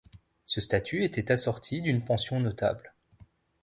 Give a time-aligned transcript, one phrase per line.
[0.47, 2.95] Ce statut était assorti d'une pension notable.